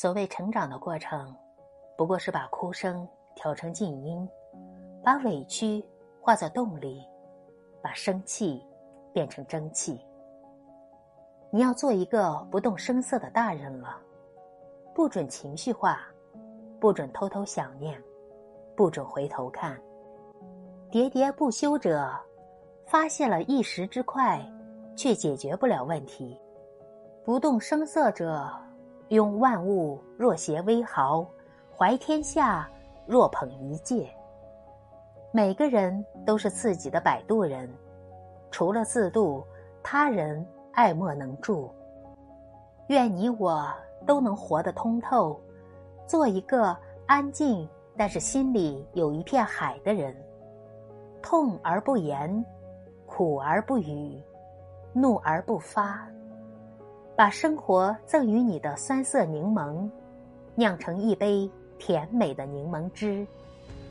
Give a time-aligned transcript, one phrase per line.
[0.00, 1.36] 所谓成长的过程，
[1.94, 4.26] 不过是把哭声调成静音，
[5.04, 5.84] 把委屈
[6.22, 7.06] 化作动力，
[7.82, 8.66] 把生气
[9.12, 10.00] 变成争气。
[11.50, 14.00] 你要做一个不动声色的大人了，
[14.94, 16.00] 不准情绪化，
[16.80, 18.02] 不准偷偷想念，
[18.74, 19.78] 不准回头看。
[20.90, 22.10] 喋喋不休者，
[22.86, 24.42] 发泄了一时之快，
[24.96, 26.40] 却解决不了问题；
[27.22, 28.50] 不动声色者，
[29.10, 31.26] 拥万物若携微毫，
[31.76, 32.70] 怀天下
[33.06, 34.08] 若捧一芥。
[35.32, 37.68] 每个人都是自己的摆渡人，
[38.52, 39.44] 除了自渡，
[39.82, 41.68] 他人爱莫能助。
[42.86, 43.68] 愿你我
[44.06, 45.40] 都能活得通透，
[46.06, 50.14] 做一个安静但是心里有一片海的人。
[51.20, 52.44] 痛而不言，
[53.06, 54.22] 苦而不语，
[54.92, 56.08] 怒而不发，
[57.20, 59.86] 把生活赠予你的酸涩柠檬，
[60.54, 63.26] 酿成一杯甜美的柠檬汁。